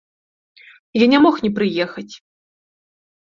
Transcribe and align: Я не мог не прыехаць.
Я 1.03 1.09
не 1.11 1.19
мог 1.25 1.35
не 1.45 1.51
прыехаць. 1.59 2.09